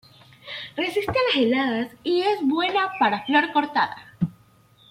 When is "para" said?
2.99-3.23